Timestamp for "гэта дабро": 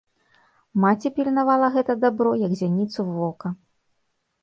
1.77-2.35